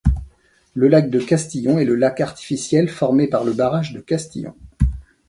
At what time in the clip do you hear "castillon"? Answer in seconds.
1.19-1.77, 3.99-4.55